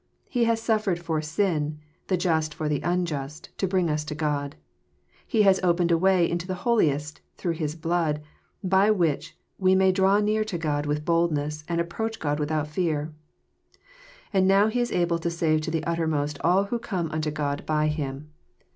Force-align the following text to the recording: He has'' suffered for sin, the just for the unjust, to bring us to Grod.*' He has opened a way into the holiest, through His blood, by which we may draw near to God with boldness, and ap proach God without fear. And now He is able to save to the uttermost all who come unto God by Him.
He 0.27 0.45
has'' 0.45 0.59
suffered 0.59 0.97
for 0.97 1.21
sin, 1.21 1.77
the 2.07 2.17
just 2.17 2.55
for 2.55 2.67
the 2.67 2.81
unjust, 2.81 3.49
to 3.59 3.67
bring 3.67 3.87
us 3.87 4.03
to 4.05 4.15
Grod.*' 4.15 4.55
He 5.27 5.43
has 5.43 5.59
opened 5.61 5.91
a 5.91 5.97
way 5.99 6.27
into 6.27 6.47
the 6.47 6.55
holiest, 6.65 7.21
through 7.37 7.53
His 7.53 7.75
blood, 7.75 8.19
by 8.63 8.89
which 8.89 9.37
we 9.59 9.75
may 9.75 9.91
draw 9.91 10.17
near 10.19 10.43
to 10.43 10.57
God 10.57 10.87
with 10.87 11.05
boldness, 11.05 11.63
and 11.67 11.79
ap 11.79 11.89
proach 11.89 12.17
God 12.17 12.39
without 12.39 12.67
fear. 12.67 13.13
And 14.33 14.47
now 14.47 14.69
He 14.69 14.79
is 14.79 14.91
able 14.91 15.19
to 15.19 15.29
save 15.29 15.61
to 15.61 15.69
the 15.69 15.83
uttermost 15.83 16.39
all 16.43 16.63
who 16.63 16.79
come 16.79 17.11
unto 17.11 17.29
God 17.29 17.63
by 17.67 17.85
Him. 17.85 18.31